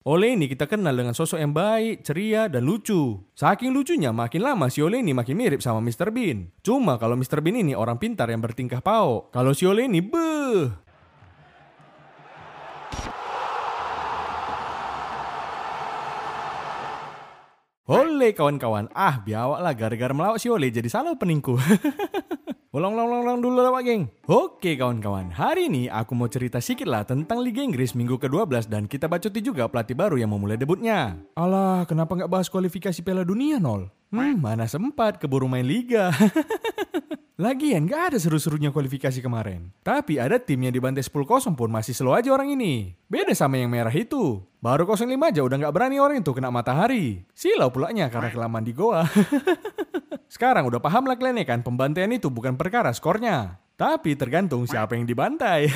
Ole 0.00 0.32
ini 0.32 0.48
kita 0.48 0.64
kenal 0.64 0.96
dengan 0.96 1.12
sosok 1.12 1.36
yang 1.36 1.52
baik, 1.52 2.00
ceria, 2.00 2.48
dan 2.48 2.64
lucu. 2.64 3.20
Saking 3.36 3.68
lucunya, 3.68 4.08
makin 4.16 4.40
lama 4.40 4.72
si 4.72 4.80
Ole 4.80 5.04
ini 5.04 5.12
makin 5.12 5.36
mirip 5.36 5.60
sama 5.60 5.84
Mr. 5.84 6.08
Bean. 6.08 6.48
Cuma 6.64 6.96
kalau 6.96 7.20
Mr. 7.20 7.44
Bean 7.44 7.60
ini 7.60 7.76
orang 7.76 8.00
pintar 8.00 8.32
yang 8.32 8.40
bertingkah 8.40 8.80
pau. 8.80 9.28
Kalau 9.28 9.52
si 9.52 9.68
Ole 9.68 9.92
ini, 9.92 10.00
beuh. 10.00 10.72
Ole 17.84 18.32
kawan-kawan, 18.32 18.88
ah 18.96 19.20
biawak 19.20 19.60
lah 19.60 19.76
gara-gara 19.76 20.16
melawak 20.16 20.40
si 20.40 20.48
Ole 20.48 20.72
jadi 20.72 20.88
salah 20.88 21.12
peningku. 21.20 21.60
Ulang, 22.70 22.94
ulang, 22.94 23.10
ulang, 23.10 23.22
ulang 23.26 23.38
dulu 23.42 23.66
lewat 23.66 23.82
geng. 23.82 24.06
Oke 24.30 24.78
kawan-kawan, 24.78 25.34
hari 25.34 25.66
ini 25.66 25.90
aku 25.90 26.14
mau 26.14 26.30
cerita 26.30 26.62
sedikit 26.62 26.86
lah 26.86 27.02
tentang 27.02 27.42
Liga 27.42 27.66
Inggris 27.66 27.98
minggu 27.98 28.14
ke-12 28.14 28.70
dan 28.70 28.86
kita 28.86 29.10
bacoti 29.10 29.42
juga 29.42 29.66
pelatih 29.66 29.98
baru 29.98 30.14
yang 30.14 30.30
memulai 30.30 30.54
debutnya. 30.54 31.18
Alah, 31.34 31.82
kenapa 31.90 32.14
nggak 32.14 32.30
bahas 32.30 32.46
kualifikasi 32.46 33.02
Piala 33.02 33.26
Dunia 33.26 33.58
nol? 33.58 33.90
Hmm, 34.14 34.38
mana 34.38 34.70
sempat 34.70 35.18
keburu 35.18 35.50
main 35.50 35.66
Liga. 35.66 36.14
Lagian 37.42 37.90
gak 37.90 38.14
ada 38.14 38.18
seru-serunya 38.22 38.70
kualifikasi 38.70 39.18
kemarin. 39.18 39.74
Tapi 39.82 40.22
ada 40.22 40.38
tim 40.38 40.62
yang 40.62 40.70
dibantai 40.70 41.02
10-0 41.02 41.58
pun 41.58 41.72
masih 41.74 41.90
slow 41.90 42.14
aja 42.14 42.30
orang 42.30 42.54
ini. 42.54 42.94
Beda 43.10 43.34
sama 43.34 43.58
yang 43.58 43.72
merah 43.72 43.90
itu. 43.90 44.46
Baru 44.62 44.86
0-5 44.86 45.10
aja 45.18 45.40
udah 45.42 45.56
gak 45.58 45.74
berani 45.74 45.98
orang 45.98 46.22
itu 46.22 46.30
kena 46.30 46.54
matahari. 46.54 47.26
Silau 47.34 47.74
pulanya 47.74 48.06
karena 48.12 48.30
kelamaan 48.30 48.62
di 48.62 48.70
goa. 48.70 49.08
Sekarang 50.30 50.70
udah 50.70 50.78
paham 50.78 51.10
lah 51.10 51.18
kalian 51.18 51.42
ya 51.42 51.46
kan 51.50 51.66
pembantaian 51.66 52.14
itu 52.14 52.30
bukan 52.30 52.54
perkara 52.54 52.94
skornya. 52.94 53.58
Tapi 53.74 54.14
tergantung 54.14 54.62
siapa 54.62 54.94
yang 54.94 55.02
dibantai. 55.02 55.66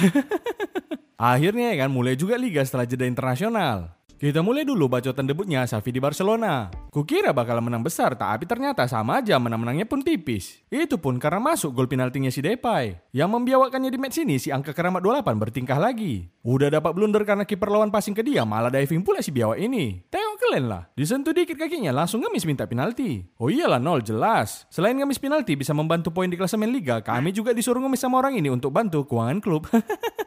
Akhirnya 1.18 1.74
ya 1.74 1.84
kan 1.84 1.90
mulai 1.90 2.14
juga 2.14 2.38
liga 2.38 2.62
setelah 2.62 2.86
jeda 2.86 3.02
internasional. 3.02 3.98
Kita 4.14 4.40
mulai 4.40 4.64
dulu 4.64 4.86
bacotan 4.88 5.28
debutnya 5.28 5.68
Safi 5.68 5.90
di 5.90 6.00
Barcelona. 6.00 6.72
Kukira 6.88 7.34
bakal 7.34 7.60
menang 7.60 7.84
besar, 7.84 8.14
tapi 8.14 8.48
ternyata 8.48 8.88
sama 8.88 9.20
aja 9.20 9.36
menang-menangnya 9.36 9.84
pun 9.84 10.00
tipis. 10.00 10.64
Itu 10.70 10.96
pun 10.96 11.20
karena 11.20 11.42
masuk 11.42 11.74
gol 11.76 11.90
penaltinya 11.90 12.32
si 12.32 12.40
Depay. 12.40 12.96
Yang 13.12 13.30
membiawakannya 13.36 13.90
di 13.92 13.98
match 14.00 14.24
ini 14.24 14.40
si 14.40 14.48
angka 14.48 14.72
keramat 14.72 15.04
28 15.04 15.28
bertingkah 15.36 15.76
lagi. 15.76 16.30
Udah 16.40 16.72
dapat 16.72 16.96
blunder 16.96 17.26
karena 17.28 17.44
kiper 17.44 17.68
lawan 17.68 17.92
passing 17.92 18.16
ke 18.16 18.24
dia, 18.24 18.48
malah 18.48 18.72
diving 18.72 19.04
pula 19.04 19.20
si 19.20 19.28
biawak 19.28 19.60
ini. 19.60 20.08
Tengok 20.08 20.23
kalian 20.54 20.70
lah, 20.70 20.86
disentuh 20.94 21.34
dikit 21.34 21.58
kakinya 21.58 21.90
langsung 21.90 22.22
ngemis 22.22 22.46
minta 22.46 22.62
penalti. 22.62 23.26
Oh 23.42 23.50
iyalah 23.50 23.82
nol 23.82 23.98
jelas. 24.06 24.70
Selain 24.70 24.94
ngemis 24.94 25.18
penalti 25.18 25.58
bisa 25.58 25.74
membantu 25.74 26.14
poin 26.14 26.30
di 26.30 26.38
klasemen 26.38 26.70
liga, 26.70 27.02
kami 27.02 27.34
juga 27.34 27.50
disuruh 27.50 27.82
ngemis 27.82 27.98
sama 27.98 28.22
orang 28.22 28.38
ini 28.38 28.54
untuk 28.54 28.70
bantu 28.70 29.02
keuangan 29.02 29.42
klub. 29.42 29.66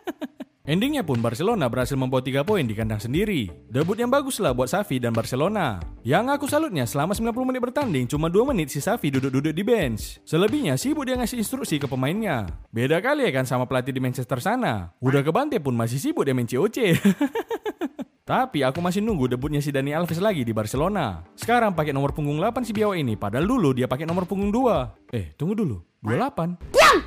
Endingnya 0.67 0.99
pun 0.99 1.23
Barcelona 1.23 1.71
berhasil 1.71 1.95
membawa 1.95 2.19
3 2.19 2.43
poin 2.43 2.59
di 2.59 2.75
kandang 2.75 2.99
sendiri. 2.99 3.47
Debut 3.71 3.95
yang 3.95 4.11
bagus 4.11 4.43
lah 4.43 4.51
buat 4.51 4.67
Safi 4.67 4.99
dan 4.99 5.15
Barcelona. 5.15 5.79
Yang 6.03 6.35
aku 6.35 6.45
salutnya 6.51 6.83
selama 6.83 7.15
90 7.15 7.47
menit 7.47 7.63
bertanding 7.63 8.03
cuma 8.11 8.27
2 8.27 8.51
menit 8.51 8.67
si 8.67 8.83
Safi 8.83 9.07
duduk-duduk 9.07 9.55
di 9.55 9.63
bench. 9.63 10.19
Selebihnya 10.27 10.75
sibuk 10.75 11.07
dia 11.07 11.15
ngasih 11.15 11.39
instruksi 11.39 11.79
ke 11.79 11.87
pemainnya. 11.87 12.51
Beda 12.67 12.99
kali 12.99 13.23
ya 13.23 13.31
kan 13.31 13.47
sama 13.47 13.63
pelatih 13.63 13.95
di 13.95 14.03
Manchester 14.03 14.43
sana. 14.43 14.91
Udah 14.99 15.23
kebantai 15.23 15.63
pun 15.63 15.71
masih 15.71 16.03
sibuk 16.03 16.27
dia 16.27 16.35
main 16.35 16.43
COC. 16.43 16.77
Tapi 18.27 18.59
aku 18.59 18.83
masih 18.83 18.99
nunggu 18.99 19.31
debutnya 19.31 19.63
si 19.63 19.71
Dani 19.71 19.95
Alves 19.95 20.19
lagi 20.19 20.43
di 20.43 20.51
Barcelona. 20.51 21.23
Sekarang 21.39 21.71
pakai 21.71 21.95
nomor 21.95 22.11
punggung 22.11 22.43
8 22.43 22.59
si 22.67 22.75
Biawa 22.75 22.99
ini, 22.99 23.15
padahal 23.15 23.47
dulu 23.47 23.71
dia 23.71 23.87
pakai 23.87 24.03
nomor 24.03 24.27
punggung 24.27 24.51
2. 24.51 25.15
Eh, 25.15 25.31
tunggu 25.39 25.55
dulu. 25.55 25.79
28. 26.03 26.59
Diam! 26.75 26.97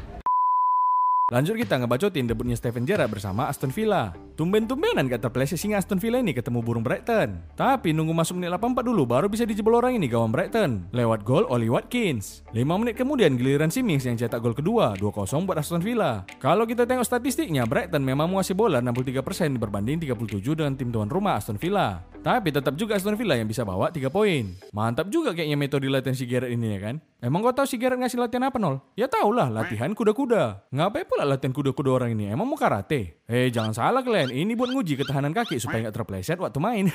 Lanjut 1.28 1.60
kita 1.60 1.76
ngebacotin 1.76 2.24
debutnya 2.24 2.56
Steven 2.56 2.88
Gerrard 2.88 3.12
bersama 3.12 3.52
Aston 3.52 3.68
Villa. 3.68 4.16
Tumben-tumbenan 4.40 5.04
gak 5.04 5.20
terpleset 5.20 5.60
singa 5.60 5.76
Aston 5.76 6.00
Villa 6.00 6.16
ini 6.16 6.32
ketemu 6.32 6.64
burung 6.64 6.80
Brighton. 6.80 7.44
Tapi 7.60 7.92
nunggu 7.92 8.16
masuk 8.16 8.40
menit 8.40 8.48
84 8.56 8.88
dulu 8.88 9.04
baru 9.04 9.28
bisa 9.28 9.44
dijebol 9.44 9.76
orang 9.76 10.00
ini 10.00 10.08
gawang 10.08 10.32
Brighton. 10.32 10.88
Lewat 10.96 11.28
gol 11.28 11.44
Oli 11.52 11.68
Watkins. 11.68 12.40
5 12.56 12.64
menit 12.80 12.96
kemudian 12.96 13.36
giliran 13.36 13.68
si 13.68 13.84
Mings 13.84 14.08
yang 14.08 14.16
cetak 14.16 14.40
gol 14.40 14.56
kedua 14.56 14.96
2-0 14.96 15.44
buat 15.44 15.60
Aston 15.60 15.84
Villa. 15.84 16.24
Kalau 16.40 16.64
kita 16.64 16.88
tengok 16.88 17.04
statistiknya 17.04 17.68
Brighton 17.68 18.00
memang 18.00 18.32
menguasai 18.32 18.56
bola 18.56 18.80
63% 18.80 19.60
berbanding 19.60 20.00
37 20.00 20.40
dengan 20.56 20.72
tim 20.72 20.88
tuan 20.88 21.12
rumah 21.12 21.36
Aston 21.36 21.60
Villa. 21.60 22.00
Tapi 22.24 22.48
tetap 22.48 22.80
juga 22.80 22.96
Aston 22.96 23.20
Villa 23.20 23.36
yang 23.36 23.44
bisa 23.44 23.60
bawa 23.60 23.92
3 23.92 24.08
poin. 24.08 24.56
Mantap 24.72 25.12
juga 25.12 25.36
kayaknya 25.36 25.60
metode 25.60 25.84
latihan 25.92 26.16
si 26.16 26.24
Gerrard 26.24 26.48
ini 26.48 26.76
ya 26.76 26.80
kan. 26.80 26.96
Emang 27.20 27.44
kau 27.44 27.52
tahu 27.52 27.68
si 27.68 27.76
Gerrard 27.76 28.00
ngasih 28.00 28.16
latihan 28.16 28.48
apa 28.48 28.56
nol? 28.56 28.80
Ya 28.96 29.04
tau 29.04 29.28
lah 29.36 29.52
latihan 29.52 29.92
kuda-kuda. 29.92 30.72
Ngapain 30.72 31.04
pula 31.04 31.28
latihan 31.28 31.52
kuda-kuda 31.52 31.92
orang 31.92 32.16
ini? 32.16 32.32
Emang 32.32 32.48
mau 32.48 32.56
karate? 32.56 33.20
Eh 33.28 33.52
jangan 33.52 33.76
salah 33.76 34.00
kalian, 34.00 34.29
ini 34.30 34.56
buat 34.56 34.70
nguji 34.70 34.96
ketahanan 34.98 35.34
kaki 35.34 35.58
supaya 35.58 35.86
nggak 35.86 35.96
terpleset 36.00 36.38
waktu 36.40 36.58
main. 36.62 36.86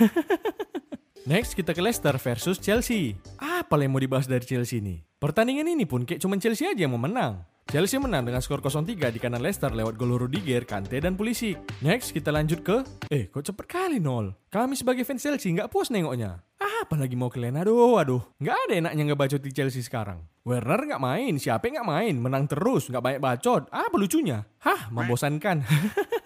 Next 1.29 1.57
kita 1.57 1.73
ke 1.73 1.81
Leicester 1.81 2.13
versus 2.21 2.61
Chelsea. 2.61 3.17
Apa 3.41 3.81
yang 3.81 3.93
mau 3.93 4.01
dibahas 4.01 4.29
dari 4.29 4.45
Chelsea 4.45 4.77
ini? 4.77 5.01
Pertandingan 5.17 5.65
ini 5.65 5.83
pun 5.89 6.05
kayak 6.05 6.21
cuma 6.21 6.37
Chelsea 6.37 6.69
aja 6.69 6.85
yang 6.85 6.93
mau 6.93 7.01
menang. 7.01 7.41
Chelsea 7.65 7.97
menang 7.97 8.29
dengan 8.29 8.45
skor 8.45 8.61
0-3 8.61 9.09
di 9.09 9.17
kanan 9.17 9.41
Leicester 9.41 9.73
lewat 9.73 9.97
gol 9.97 10.21
Rudiger, 10.21 10.69
Kante, 10.69 11.01
dan 11.01 11.17
Pulisic. 11.17 11.57
Next, 11.81 12.13
kita 12.13 12.29
lanjut 12.29 12.61
ke... 12.61 12.85
Eh, 13.09 13.25
kok 13.33 13.41
cepet 13.41 13.65
kali 13.65 13.97
nol? 13.97 14.37
Kami 14.53 14.77
sebagai 14.77 15.01
fans 15.01 15.25
Chelsea 15.25 15.49
nggak 15.49 15.73
puas 15.73 15.89
nengoknya. 15.89 16.45
Apalagi 16.85 17.17
mau 17.17 17.33
kalian? 17.33 17.57
Aduh, 17.57 17.97
aduh. 17.97 18.21
Nggak 18.37 18.57
ada 18.69 18.73
enaknya 18.77 19.03
ngebacot 19.09 19.41
di 19.41 19.49
Chelsea 19.49 19.81
sekarang. 19.81 20.21
Werner 20.45 20.85
nggak 20.85 21.01
main, 21.01 21.33
siapa 21.41 21.65
nggak 21.65 21.89
main, 21.89 22.13
menang 22.21 22.45
terus, 22.45 22.85
nggak 22.85 23.01
banyak 23.01 23.21
bacot. 23.25 23.65
Apa 23.73 23.95
lucunya? 23.97 24.45
Hah, 24.61 24.93
membosankan. 24.93 25.65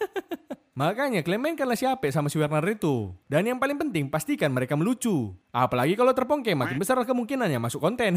Makanya 0.79 1.19
kalian 1.27 1.43
mainkanlah 1.43 1.75
siapa 1.75 2.07
sama 2.07 2.31
si 2.31 2.39
Werner 2.39 2.63
itu. 2.71 3.11
Dan 3.27 3.43
yang 3.43 3.59
paling 3.59 3.75
penting, 3.75 4.07
pastikan 4.07 4.47
mereka 4.55 4.79
melucu. 4.79 5.35
Apalagi 5.51 5.99
kalau 5.99 6.15
terpongke, 6.15 6.55
makin 6.55 6.79
besar 6.79 6.95
kemungkinannya 7.03 7.59
masuk 7.59 7.83
konten. 7.83 8.15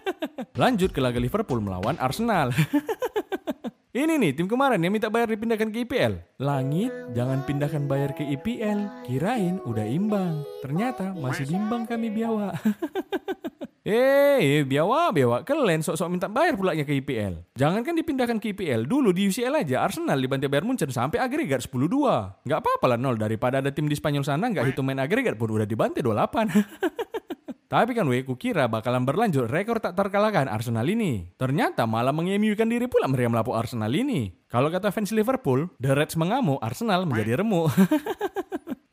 Lanjut 0.60 0.92
ke 0.92 1.00
laga 1.00 1.16
Liverpool 1.16 1.64
melawan 1.64 1.96
Arsenal. 1.96 2.52
Ini 3.94 4.18
nih 4.20 4.36
tim 4.36 4.50
kemarin 4.50 4.82
yang 4.82 4.90
minta 4.90 5.08
bayar 5.08 5.30
dipindahkan 5.32 5.70
ke 5.70 5.86
IPL. 5.86 6.18
Langit, 6.42 6.92
jangan 7.14 7.40
pindahkan 7.46 7.88
bayar 7.88 8.12
ke 8.12 8.26
IPL. 8.36 9.08
Kirain 9.08 9.62
udah 9.64 9.86
imbang. 9.86 10.44
Ternyata 10.60 11.14
masih 11.16 11.48
bimbang 11.48 11.88
kami 11.88 12.10
biawa. 12.12 12.52
Eh, 13.84 14.64
biawa, 14.64 15.12
biawa. 15.12 15.44
Kalian 15.44 15.84
sok-sok 15.84 16.08
minta 16.08 16.24
bayar 16.24 16.56
pulanya 16.56 16.88
ke 16.88 16.96
IPL. 17.04 17.52
Jangan 17.52 17.84
kan 17.84 17.92
dipindahkan 17.92 18.40
ke 18.40 18.56
IPL. 18.56 18.88
Dulu 18.88 19.12
di 19.12 19.28
UCL 19.28 19.60
aja 19.60 19.84
Arsenal 19.84 20.16
dibantai 20.16 20.48
Bayern 20.48 20.64
Munchen 20.64 20.88
sampai 20.88 21.20
agregat 21.20 21.68
10-2. 21.68 22.48
Gak 22.48 22.60
apa-apa 22.64 22.96
lah 22.96 22.96
nol 22.96 23.20
daripada 23.20 23.60
ada 23.60 23.68
tim 23.68 23.84
di 23.84 23.92
Spanyol 23.92 24.24
sana 24.24 24.48
gak 24.48 24.72
hitung 24.72 24.88
main 24.88 24.96
agregat 24.96 25.36
pun 25.36 25.52
udah 25.52 25.68
dibantai 25.68 26.00
28. 26.00 26.08
Tapi 27.74 27.90
kan 27.92 28.08
weh, 28.08 28.24
kukira 28.24 28.72
bakalan 28.72 29.04
berlanjut 29.04 29.52
rekor 29.52 29.84
tak 29.84 29.92
terkalahkan 29.92 30.48
Arsenal 30.48 30.88
ini. 30.88 31.36
Ternyata 31.36 31.84
malah 31.84 32.16
mengemukan 32.16 32.64
diri 32.64 32.88
pula 32.88 33.04
meriam 33.04 33.36
lapu 33.36 33.52
Arsenal 33.52 33.92
ini. 33.92 34.32
Kalau 34.48 34.72
kata 34.72 34.96
fans 34.96 35.12
Liverpool, 35.12 35.68
The 35.76 35.92
Reds 35.92 36.16
mengamuk, 36.16 36.56
Arsenal 36.64 37.04
menjadi 37.04 37.44
remuk. 37.44 37.68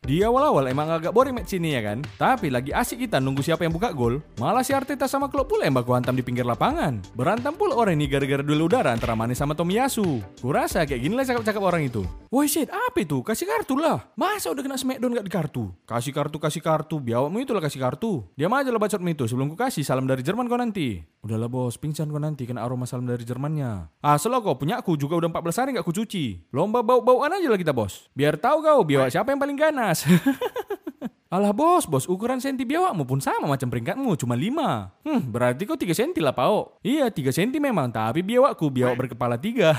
Di 0.02 0.26
awal-awal 0.26 0.66
emang 0.66 0.90
agak 0.90 1.14
boring 1.14 1.38
match 1.38 1.54
ini 1.62 1.78
ya 1.78 1.94
kan. 1.94 2.02
Tapi 2.18 2.50
lagi 2.50 2.74
asik 2.74 3.06
kita 3.06 3.22
nunggu 3.22 3.46
siapa 3.46 3.70
yang 3.70 3.70
buka 3.70 3.94
gol. 3.94 4.18
Malah 4.42 4.66
si 4.66 4.74
Arteta 4.74 5.06
sama 5.06 5.30
klub 5.30 5.46
pula 5.46 5.70
yang 5.70 5.78
baku 5.78 5.94
hantam 5.94 6.18
di 6.18 6.26
pinggir 6.26 6.42
lapangan. 6.42 6.98
Berantem 7.14 7.54
pula 7.54 7.78
orang 7.78 7.94
ini 7.94 8.10
gara-gara 8.10 8.42
duel 8.42 8.66
udara 8.66 8.98
antara 8.98 9.14
Mane 9.14 9.38
sama 9.38 9.54
Tomiyasu. 9.54 10.42
Kurasa 10.42 10.90
kayak 10.90 11.06
gini 11.06 11.14
lah 11.14 11.22
cakap-cakap 11.22 11.62
orang 11.62 11.86
itu. 11.86 12.02
Woi 12.34 12.50
shit, 12.50 12.66
apa 12.74 12.98
itu? 12.98 13.22
Kasih 13.22 13.46
kartu 13.46 13.78
lah. 13.78 14.02
Masa 14.18 14.50
udah 14.50 14.66
kena 14.66 14.74
smackdown 14.82 15.22
gak 15.22 15.26
di 15.30 15.34
kartu? 15.38 15.70
Kasih 15.86 16.18
kartu, 16.18 16.42
kasih 16.42 16.66
kartu. 16.66 16.98
Biawakmu 16.98 17.38
itulah 17.46 17.62
kasih 17.62 17.78
kartu. 17.78 18.26
Diam 18.34 18.58
aja 18.58 18.74
lah 18.74 18.82
bacot 18.82 18.98
itu 19.06 19.30
sebelum 19.30 19.54
ku 19.54 19.56
kasih 19.60 19.86
salam 19.86 20.10
dari 20.10 20.26
Jerman 20.26 20.50
kau 20.50 20.58
nanti. 20.58 20.98
Udahlah 21.22 21.46
bos, 21.46 21.78
pingsan 21.78 22.10
kau 22.10 22.18
nanti 22.18 22.50
kena 22.50 22.66
aroma 22.66 22.90
salam 22.90 23.06
dari 23.06 23.22
Jermannya. 23.22 24.02
Selo 24.18 24.42
kau 24.42 24.58
punya 24.58 24.82
aku 24.82 24.98
juga 24.98 25.22
udah 25.22 25.30
14 25.30 25.62
hari 25.62 25.70
nggak 25.78 25.86
ku 25.86 25.94
cuci. 25.94 26.50
Lomba 26.50 26.82
bau-bauan 26.82 27.30
aja 27.30 27.46
lah 27.46 27.62
kita 27.62 27.70
bos. 27.70 28.10
Biar 28.18 28.42
tahu 28.42 28.66
kau 28.66 28.82
biawak 28.82 29.14
siapa 29.14 29.30
yang 29.30 29.38
paling 29.38 29.60
ganas. 29.62 29.91
Alah 31.34 31.56
bos, 31.56 31.88
bos 31.88 32.12
ukuran 32.12 32.44
senti 32.44 32.68
biawakmu 32.68 33.08
pun 33.08 33.24
sama 33.24 33.48
macam 33.48 33.72
peringkatmu, 33.72 34.20
cuma 34.20 34.36
5. 34.36 35.08
Hmm, 35.08 35.22
berarti 35.32 35.64
kau 35.64 35.80
3 35.80 35.96
senti 35.96 36.20
lah 36.20 36.36
pao. 36.36 36.76
Iya 36.84 37.08
3 37.08 37.32
senti 37.32 37.56
memang, 37.56 37.88
tapi 37.88 38.20
biawakku 38.20 38.68
biawak 38.68 38.96
berkepala 39.00 39.40
3. 39.40 39.72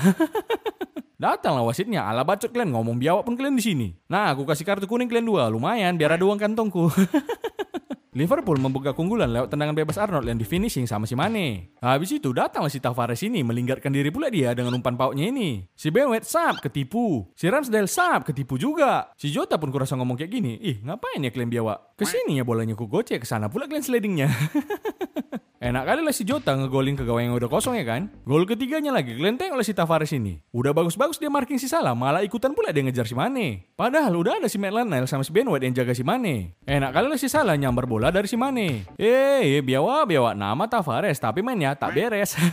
Datanglah 1.23 1.63
wasitnya, 1.63 2.09
ala 2.09 2.25
bacot 2.25 2.49
kalian 2.49 2.73
ngomong 2.73 2.97
biawak 2.97 3.23
pun 3.23 3.37
kalian 3.37 3.53
di 3.53 3.63
sini. 3.63 3.87
Nah, 4.09 4.33
aku 4.33 4.49
kasih 4.49 4.65
kartu 4.65 4.89
kuning 4.89 5.05
kalian 5.05 5.29
dua, 5.29 5.45
lumayan 5.47 5.93
biar 5.93 6.17
ada 6.17 6.25
uang 6.25 6.41
kantongku. 6.41 6.89
Liverpool 8.13 8.61
membuka 8.61 8.93
keunggulan 8.93 9.33
lewat 9.33 9.49
tendangan 9.49 9.73
bebas 9.73 9.97
Arnold 9.97 10.29
yang 10.29 10.37
di 10.37 10.45
finishing 10.45 10.85
sama 10.85 11.09
si 11.09 11.17
Mane. 11.17 11.73
Habis 11.81 12.21
itu 12.21 12.29
datanglah 12.29 12.69
si 12.69 12.77
Tavares 12.77 13.25
ini 13.25 13.41
melinggarkan 13.41 13.89
diri 13.89 14.13
pula 14.13 14.29
dia 14.29 14.53
dengan 14.53 14.77
umpan 14.77 14.93
pautnya 14.93 15.33
ini. 15.33 15.65
Si 15.73 15.89
Ben 15.89 16.05
White 16.05 16.29
sap 16.29 16.61
ketipu. 16.61 17.25
Si 17.33 17.49
Ramsdale 17.49 17.89
sap 17.89 18.29
ketipu 18.29 18.61
juga. 18.61 19.09
Si 19.17 19.33
Jota 19.33 19.57
pun 19.57 19.73
kurasa 19.73 19.97
ngomong 19.97 20.13
kayak 20.13 20.29
gini. 20.29 20.61
Ih 20.61 20.85
ngapain 20.85 21.25
ya 21.25 21.33
kalian 21.33 21.49
biawak? 21.49 21.97
Ke 21.97 22.05
sini 22.05 22.37
ya 22.37 22.45
bolanya 22.45 22.77
ku 22.77 22.85
gocek, 22.85 23.25
ke 23.25 23.27
sana 23.27 23.49
pula 23.49 23.65
kalian 23.65 23.81
slidingnya. 23.81 24.29
Enak 25.63 25.87
kali 25.87 26.03
lah 26.03 26.11
si 26.11 26.27
Jota 26.27 26.59
ngegolin 26.59 26.99
ke 26.99 27.07
gawang 27.07 27.31
yang 27.31 27.39
udah 27.39 27.47
kosong 27.47 27.79
ya 27.79 27.87
kan. 27.87 28.11
Gol 28.27 28.43
ketiganya 28.43 28.91
lagi, 28.91 29.15
kalian 29.15 29.39
tengok 29.39 29.55
lah 29.55 29.63
si 29.63 29.71
Tavares 29.71 30.11
ini. 30.11 30.43
Udah 30.51 30.75
bagus-bagus 30.75 31.15
dia 31.23 31.31
marking 31.31 31.55
si 31.55 31.71
Salah, 31.71 31.95
malah 31.95 32.19
ikutan 32.19 32.51
pula 32.51 32.75
dia 32.75 32.83
ngejar 32.83 33.07
si 33.07 33.15
Mane. 33.15 33.71
Padahal 33.79 34.11
udah 34.11 34.43
ada 34.43 34.51
si 34.51 34.59
Maitland 34.59 34.91
Niles 34.91 35.07
sama 35.07 35.23
si 35.23 35.31
Ben 35.31 35.47
White 35.47 35.63
yang 35.63 35.71
jaga 35.71 35.95
si 35.95 36.03
Mane. 36.03 36.59
Enak 36.67 36.91
kali 36.91 37.07
lah 37.07 37.15
si 37.15 37.31
Salah 37.31 37.55
nyambar 37.55 37.87
bola 37.87 38.11
dari 38.11 38.27
si 38.27 38.35
Mane. 38.35 38.91
Eh, 38.99 39.39
eh 39.39 39.63
biawa 39.63 40.03
biawa 40.03 40.35
nama 40.35 40.67
Tavares 40.67 41.15
tapi 41.23 41.39
mainnya 41.39 41.79
tak 41.79 41.95
beres. 41.95 42.35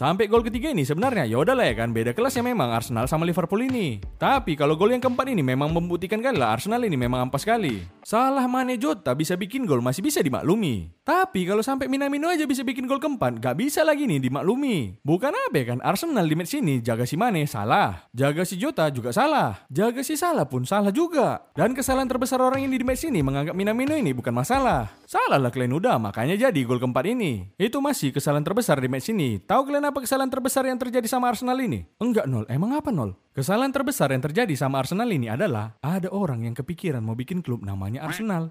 Sampai 0.00 0.32
gol 0.32 0.40
ketiga 0.40 0.72
ini 0.72 0.86
sebenarnya 0.86 1.28
ya 1.28 1.36
udahlah 1.36 1.66
ya 1.68 1.76
kan 1.76 1.92
beda 1.92 2.16
kelas 2.16 2.32
ya 2.32 2.40
memang 2.40 2.72
Arsenal 2.72 3.04
sama 3.04 3.26
Liverpool 3.28 3.66
ini. 3.66 4.00
Tapi 4.16 4.56
kalau 4.56 4.72
gol 4.72 4.94
yang 4.94 5.02
keempat 5.02 5.28
ini 5.28 5.44
memang 5.44 5.74
membuktikan 5.74 6.24
kan 6.24 6.38
lah 6.38 6.56
Arsenal 6.56 6.80
ini 6.88 6.96
memang 6.96 7.28
ampas 7.28 7.44
sekali. 7.44 7.84
Salah 8.10 8.50
Mane 8.50 8.74
Jota 8.74 9.14
bisa 9.14 9.38
bikin 9.38 9.62
gol 9.62 9.78
masih 9.78 10.02
bisa 10.02 10.18
dimaklumi. 10.18 10.90
Tapi 11.06 11.46
kalau 11.46 11.62
sampai 11.62 11.86
Minamino 11.86 12.26
aja 12.26 12.42
bisa 12.42 12.66
bikin 12.66 12.90
gol 12.90 12.98
keempat, 12.98 13.38
gak 13.38 13.54
bisa 13.54 13.86
lagi 13.86 14.02
nih 14.02 14.18
dimaklumi. 14.18 14.98
Bukan 15.06 15.30
apa 15.30 15.62
kan 15.62 15.78
Arsenal 15.78 16.26
di 16.26 16.34
match 16.34 16.58
ini 16.58 16.82
jaga 16.82 17.06
si 17.06 17.14
Mane 17.14 17.46
salah, 17.46 18.10
jaga 18.10 18.42
si 18.42 18.58
Jota 18.58 18.90
juga 18.90 19.14
salah, 19.14 19.62
jaga 19.70 20.02
si 20.02 20.18
Salah 20.18 20.42
pun 20.42 20.66
salah 20.66 20.90
juga. 20.90 21.54
Dan 21.54 21.70
kesalahan 21.70 22.10
terbesar 22.10 22.42
orang 22.42 22.66
ini 22.66 22.82
di 22.82 22.82
match 22.82 23.06
ini 23.06 23.22
menganggap 23.22 23.54
Minamino 23.54 23.94
ini 23.94 24.10
bukan 24.10 24.34
masalah. 24.34 24.90
Salah 25.06 25.38
lah 25.38 25.54
kalian 25.54 25.78
udah 25.78 26.02
makanya 26.02 26.34
jadi 26.34 26.66
gol 26.66 26.82
keempat 26.82 27.06
ini. 27.14 27.54
Itu 27.62 27.78
masih 27.78 28.10
kesalahan 28.10 28.42
terbesar 28.42 28.82
di 28.82 28.90
match 28.90 29.14
ini. 29.14 29.38
Tahu 29.38 29.70
kalian 29.70 29.86
apa 29.86 30.02
kesalahan 30.02 30.34
terbesar 30.34 30.66
yang 30.66 30.82
terjadi 30.82 31.06
sama 31.06 31.30
Arsenal 31.30 31.62
ini? 31.62 31.86
Enggak 32.02 32.26
nol, 32.26 32.42
emang 32.50 32.74
apa 32.74 32.90
nol? 32.90 33.14
Kesalahan 33.30 33.70
terbesar 33.70 34.10
yang 34.10 34.26
terjadi 34.26 34.50
sama 34.58 34.82
Arsenal 34.82 35.06
ini 35.06 35.30
adalah 35.30 35.78
ada 35.86 36.10
orang 36.10 36.50
yang 36.50 36.54
kepikiran 36.58 36.98
mau 36.98 37.14
bikin 37.14 37.46
klub 37.46 37.62
namanya 37.62 38.02
Arsenal. 38.02 38.50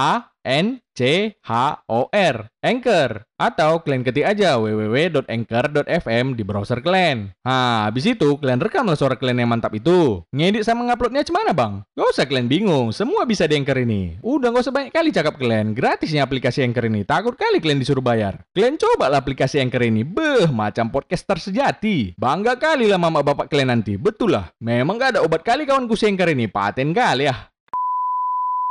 A 0.00 0.32
N 0.40 0.80
C 0.96 1.36
H 1.44 1.52
O 1.84 2.08
R 2.08 2.48
Anchor 2.64 3.28
atau 3.36 3.80
kalian 3.80 4.04
ketik 4.04 4.24
aja 4.24 4.56
www.anchor.fm 4.60 6.36
di 6.36 6.44
browser 6.44 6.80
kalian. 6.84 7.32
Nah, 7.44 7.88
habis 7.88 8.04
itu 8.04 8.36
kalian 8.40 8.60
rekamlah 8.60 8.96
suara 8.96 9.16
kalian 9.16 9.44
yang 9.44 9.52
mantap 9.52 9.72
itu. 9.76 10.24
Ngedit 10.32 10.64
sama 10.64 10.84
nguploadnya 10.88 11.24
gimana 11.24 11.52
bang? 11.56 11.84
Gak 11.96 12.08
usah 12.16 12.24
kalian 12.28 12.48
bingung, 12.48 12.92
semua 12.92 13.24
bisa 13.24 13.48
di 13.48 13.56
Anchor 13.56 13.80
ini. 13.80 14.20
Udah 14.20 14.52
gak 14.52 14.64
usah 14.68 14.74
banyak 14.76 14.92
kali 14.92 15.08
cakap 15.12 15.40
kalian, 15.40 15.72
gratisnya 15.72 16.24
aplikasi 16.24 16.64
Anchor 16.64 16.88
ini. 16.88 17.04
Takut 17.04 17.36
kali 17.36 17.60
kalian 17.60 17.80
disuruh 17.80 18.04
bayar. 18.04 18.44
Kalian 18.52 18.76
coba 18.76 19.08
lah 19.08 19.24
aplikasi 19.24 19.60
Anchor 19.60 19.84
ini, 19.84 20.04
beh, 20.04 20.52
macam 20.52 20.92
podcaster 20.92 21.40
sejati. 21.40 22.12
Bangga 22.16 22.60
kali 22.60 22.88
lah 22.88 23.00
mama 23.00 23.24
bapak 23.24 23.48
kalian 23.48 23.72
nanti, 23.72 23.96
betul 23.96 24.36
lah. 24.36 24.52
Memang 24.60 25.00
gak 25.00 25.16
ada 25.16 25.20
obat 25.24 25.44
kali 25.44 25.64
kawanku 25.64 25.96
si 25.96 26.08
Anchor 26.08 26.28
ini, 26.32 26.44
paten 26.48 26.92
kali 26.92 27.28
ya. 27.28 27.49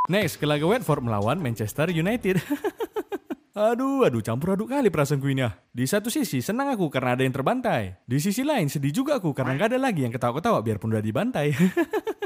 Next, 0.09 0.41
ke 0.41 0.45
laga 0.50 0.65
Watford 0.65 1.06
melawan 1.06 1.38
Manchester 1.38 1.94
United. 1.94 2.41
aduh, 3.53 4.09
aduh, 4.09 4.25
campur 4.25 4.57
aduk 4.57 4.73
kali 4.73 4.89
perasaanku 4.89 5.29
ini 5.29 5.45
ah. 5.45 5.53
Di 5.69 5.85
satu 5.85 6.09
sisi 6.09 6.41
senang 6.41 6.73
aku 6.73 6.89
karena 6.89 7.13
ada 7.13 7.21
yang 7.21 7.29
terbantai. 7.29 8.01
Di 8.09 8.17
sisi 8.17 8.41
lain 8.41 8.73
sedih 8.73 8.89
juga 8.89 9.21
aku 9.21 9.38
karena 9.38 9.53
nggak 9.53 9.69
ada 9.69 9.77
lagi 9.77 10.09
yang 10.09 10.09
ketawa-ketawa 10.09 10.65
biarpun 10.65 10.89
udah 10.89 11.06
dibantai. 11.06 11.53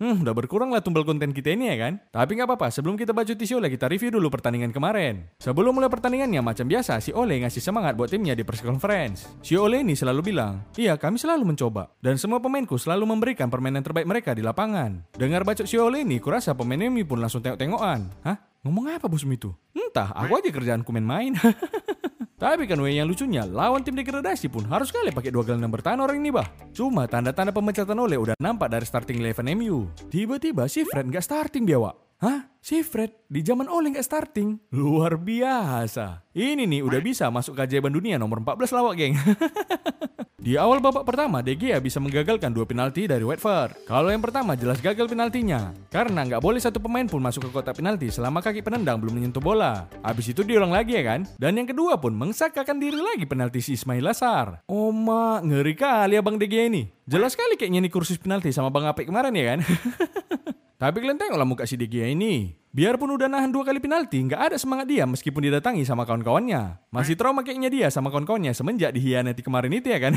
Hmm, 0.00 0.24
udah 0.24 0.32
berkurang 0.32 0.72
lah 0.72 0.80
tumbal 0.80 1.04
konten 1.04 1.36
kita 1.36 1.52
ini 1.52 1.68
ya 1.68 1.76
kan? 1.76 2.00
Tapi 2.08 2.32
nggak 2.32 2.48
apa-apa, 2.48 2.72
sebelum 2.72 2.96
kita 2.96 3.12
baca 3.12 3.36
si 3.36 3.52
Ole, 3.52 3.68
kita 3.68 3.84
review 3.84 4.16
dulu 4.16 4.32
pertandingan 4.32 4.72
kemarin. 4.72 5.28
Sebelum 5.36 5.76
mulai 5.76 5.92
pertandingannya, 5.92 6.40
macam 6.40 6.64
biasa, 6.64 7.04
si 7.04 7.12
Ole 7.12 7.36
ngasih 7.44 7.60
semangat 7.60 8.00
buat 8.00 8.08
timnya 8.08 8.32
di 8.32 8.40
press 8.40 8.64
conference. 8.64 9.28
Si 9.44 9.60
Ole 9.60 9.84
ini 9.84 9.92
selalu 9.92 10.32
bilang, 10.32 10.64
iya 10.80 10.96
kami 10.96 11.20
selalu 11.20 11.52
mencoba. 11.52 11.92
Dan 12.00 12.16
semua 12.16 12.40
pemainku 12.40 12.80
selalu 12.80 13.04
memberikan 13.12 13.52
permainan 13.52 13.84
terbaik 13.84 14.08
mereka 14.08 14.32
di 14.32 14.40
lapangan. 14.40 15.04
Dengar 15.20 15.44
bacot 15.44 15.68
si 15.68 15.76
Ole 15.76 16.00
ini, 16.00 16.16
kurasa 16.16 16.56
pemain 16.56 16.80
ini 16.80 17.04
pun 17.04 17.20
langsung 17.20 17.44
tengok-tengokan. 17.44 18.08
Hah? 18.24 18.40
Ngomong 18.64 18.96
apa 18.96 19.04
bosmu 19.04 19.36
itu? 19.36 19.52
Entah, 19.76 20.16
aku 20.16 20.40
aja 20.40 20.48
kerjaanku 20.48 20.88
main-main. 20.96 21.36
Tapi 22.40 22.64
kan 22.64 22.80
yang 22.88 23.04
lucunya, 23.04 23.44
lawan 23.44 23.84
tim 23.84 23.92
degradasi 23.92 24.48
pun 24.48 24.64
harus 24.72 24.88
kali 24.88 25.12
pakai 25.12 25.28
dua 25.28 25.44
gelandang 25.44 25.76
bertahan 25.76 26.00
orang 26.00 26.24
ini 26.24 26.32
bah. 26.32 26.48
Cuma 26.72 27.04
tanda-tanda 27.04 27.52
pemecatan 27.52 28.00
oleh 28.00 28.16
udah 28.16 28.32
nampak 28.40 28.72
dari 28.72 28.88
starting 28.88 29.20
eleven 29.20 29.44
MU. 29.60 29.84
Tiba-tiba 30.08 30.64
si 30.64 30.88
Fred 30.88 31.12
nggak 31.12 31.20
starting 31.20 31.68
biawak. 31.68 32.09
Hah? 32.20 32.52
Si 32.60 32.84
Fred 32.84 33.16
di 33.32 33.40
zaman 33.40 33.64
Ole 33.64 33.96
nggak 33.96 34.04
starting? 34.04 34.76
Luar 34.76 35.16
biasa. 35.16 36.28
Ini 36.36 36.68
nih 36.68 36.84
udah 36.84 37.00
bisa 37.00 37.32
masuk 37.32 37.56
keajaiban 37.56 37.88
dunia 37.88 38.20
nomor 38.20 38.44
14 38.44 38.76
lawak 38.76 38.94
geng. 39.00 39.16
Di 40.40 40.56
awal 40.56 40.80
babak 40.80 41.04
pertama, 41.04 41.44
De 41.44 41.52
Gea 41.52 41.76
bisa 41.84 42.00
menggagalkan 42.00 42.48
dua 42.48 42.64
penalti 42.64 43.04
dari 43.04 43.20
Watford. 43.20 43.84
Kalau 43.84 44.08
yang 44.08 44.24
pertama 44.24 44.56
jelas 44.56 44.80
gagal 44.80 45.04
penaltinya, 45.04 45.72
karena 45.92 46.24
nggak 46.24 46.40
boleh 46.40 46.56
satu 46.56 46.80
pemain 46.80 47.04
pun 47.04 47.20
masuk 47.20 47.48
ke 47.48 47.50
kotak 47.52 47.76
penalti 47.76 48.08
selama 48.08 48.40
kaki 48.40 48.64
penendang 48.64 48.96
belum 49.04 49.20
menyentuh 49.20 49.40
bola. 49.40 49.84
Habis 50.00 50.32
itu 50.32 50.40
diulang 50.40 50.72
lagi 50.72 50.96
ya 50.96 51.04
kan? 51.04 51.28
Dan 51.36 51.60
yang 51.60 51.68
kedua 51.68 52.00
pun 52.00 52.16
mengsakakan 52.16 52.80
diri 52.80 52.96
lagi 52.96 53.28
penalti 53.28 53.60
si 53.60 53.76
Ismail 53.76 54.00
Lasar. 54.00 54.64
Oma, 54.64 55.44
ngeri 55.44 55.76
kali 55.76 56.16
ya 56.16 56.24
Bang 56.24 56.40
De 56.40 56.48
Gea 56.48 56.72
ini. 56.72 56.88
Jelas 57.04 57.36
sekali 57.36 57.60
kayaknya 57.60 57.84
ini 57.84 57.92
kursus 57.92 58.16
penalti 58.16 58.48
sama 58.48 58.72
Bang 58.72 58.88
Apek 58.88 59.12
kemarin 59.12 59.36
ya 59.36 59.56
kan? 59.56 59.60
Tapi 60.80 60.96
kalian 61.04 61.20
tengoklah 61.20 61.44
muka 61.44 61.68
si 61.68 61.76
De 61.76 61.84
Gea 61.84 62.08
ini. 62.08 62.56
Biarpun 62.72 63.12
udah 63.12 63.28
nahan 63.28 63.52
dua 63.52 63.68
kali 63.68 63.84
penalti, 63.84 64.16
nggak 64.24 64.40
ada 64.48 64.56
semangat 64.56 64.88
dia 64.88 65.04
meskipun 65.04 65.44
didatangi 65.44 65.84
sama 65.84 66.08
kawan-kawannya. 66.08 66.88
Masih 66.88 67.20
trauma 67.20 67.44
kayaknya 67.44 67.68
dia 67.68 67.86
sama 67.92 68.08
kawan-kawannya 68.08 68.56
semenjak 68.56 68.96
dihianati 68.96 69.44
kemarin 69.44 69.76
itu 69.76 69.92
ya 69.92 70.00
kan. 70.00 70.16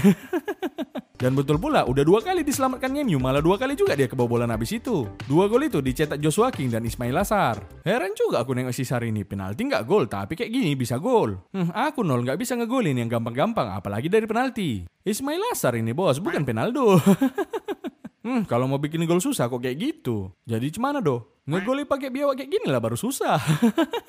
Dan 1.19 1.35
betul 1.35 1.59
pula, 1.59 1.83
udah 1.83 2.03
dua 2.07 2.23
kali 2.23 2.47
diselamatkan 2.47 2.95
MU, 3.03 3.19
malah 3.19 3.43
dua 3.43 3.59
kali 3.59 3.75
juga 3.75 3.95
dia 3.95 4.07
kebobolan 4.07 4.47
habis 4.55 4.71
itu. 4.71 5.03
Dua 5.27 5.51
gol 5.51 5.67
itu 5.67 5.83
dicetak 5.83 6.19
Joshua 6.23 6.47
King 6.47 6.71
dan 6.71 6.83
Ismail 6.87 7.15
Lasar. 7.15 7.59
Heran 7.83 8.15
juga 8.15 8.43
aku 8.43 8.55
nengok 8.55 8.75
si 8.75 8.87
Sar 8.87 9.03
ini, 9.03 9.27
penalti 9.27 9.67
nggak 9.67 9.83
gol, 9.83 10.07
tapi 10.07 10.35
kayak 10.39 10.51
gini 10.51 10.79
bisa 10.79 10.95
gol. 10.95 11.43
Hmm, 11.51 11.71
aku 11.75 12.07
nol 12.07 12.23
nggak 12.23 12.39
bisa 12.39 12.55
ngegolin 12.55 12.99
yang 12.99 13.11
gampang-gampang, 13.11 13.71
apalagi 13.71 14.07
dari 14.07 14.27
penalti. 14.27 14.83
Ismail 15.03 15.43
Lasar 15.51 15.75
ini 15.75 15.91
bos, 15.91 16.23
bukan 16.23 16.47
penaldo. 16.47 16.95
Hmm, 18.23 18.47
kalau 18.47 18.71
mau 18.71 18.79
bikin 18.79 19.03
gol 19.03 19.19
susah 19.19 19.51
kok 19.51 19.59
kayak 19.59 19.75
gitu. 19.75 20.31
Jadi 20.47 20.71
gimana 20.71 21.03
do? 21.03 21.27
Ngegoli 21.43 21.83
pakai 21.83 22.07
biawak 22.07 22.39
kayak 22.39 22.51
gini 22.55 22.67
lah 22.71 22.79
baru 22.79 22.95
susah. 22.95 23.35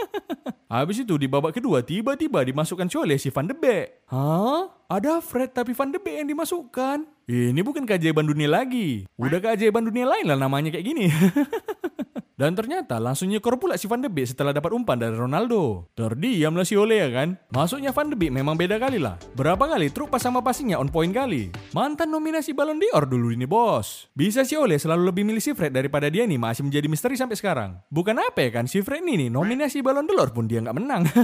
Habis 0.75 1.03
itu 1.03 1.19
di 1.19 1.27
babak 1.27 1.59
kedua 1.59 1.83
tiba-tiba 1.83 2.47
dimasukkan 2.47 2.87
Chole 2.87 3.19
si 3.19 3.35
Van 3.35 3.51
de 3.51 3.59
Beek. 3.59 4.07
Hah? 4.07 4.71
Ada 4.87 5.19
Fred 5.19 5.51
tapi 5.51 5.75
Van 5.75 5.91
de 5.91 5.99
Beek 5.99 6.23
yang 6.23 6.31
dimasukkan? 6.31 7.03
Ini 7.27 7.59
bukan 7.67 7.83
keajaiban 7.83 8.23
dunia 8.23 8.47
lagi. 8.47 9.03
Udah 9.19 9.43
keajaiban 9.43 9.83
dunia 9.83 10.07
lain 10.07 10.31
lah 10.31 10.39
namanya 10.39 10.71
kayak 10.71 10.87
gini. 10.87 11.11
Dan 12.35 12.59
ternyata 12.59 12.99
langsung 12.99 13.31
nyekor 13.31 13.63
pula 13.63 13.79
si 13.79 13.87
Van 13.87 14.03
de 14.03 14.11
Beek 14.11 14.35
setelah 14.35 14.51
dapat 14.51 14.75
umpan 14.75 14.99
dari 14.99 15.15
Ronaldo. 15.15 15.87
Terdiamlah 15.95 16.67
si 16.67 16.75
Ole 16.75 16.99
ya 16.99 17.07
kan. 17.15 17.39
Masuknya 17.55 17.95
Van 17.95 18.11
de 18.11 18.19
Beek 18.19 18.35
memang 18.35 18.59
beda 18.59 18.75
kali 18.83 18.99
lah. 18.99 19.15
Berapa 19.39 19.71
kali 19.71 19.95
truk 19.95 20.11
pas 20.11 20.19
sama 20.19 20.43
passingnya 20.43 20.83
on 20.83 20.91
point 20.91 21.15
kali. 21.15 21.55
Mantan 21.71 22.11
nominasi 22.11 22.51
Ballon 22.51 22.83
d'Or 22.83 23.07
dulu 23.07 23.31
ini 23.31 23.47
bos. 23.47 24.11
Bisa 24.19 24.43
si 24.43 24.59
Ole 24.59 24.83
selalu 24.83 25.15
lebih 25.15 25.23
milih 25.23 25.39
si 25.39 25.55
Fred 25.55 25.71
daripada 25.71 26.11
dia 26.11 26.27
nih 26.27 26.35
masih 26.35 26.67
menjadi 26.67 26.91
misteri 26.91 27.15
sampai 27.15 27.39
sekarang. 27.39 27.79
Bukan 27.87 28.19
apa 28.19 28.43
ya 28.43 28.51
kan 28.51 28.67
si 28.67 28.83
Fred 28.83 29.07
ini 29.07 29.27
nih 29.27 29.29
nominasi 29.31 29.79
Ballon 29.79 30.03
d'Or 30.03 30.35
pun 30.35 30.51
dia 30.51 30.59
nggak 30.59 30.75
menang. 30.75 31.07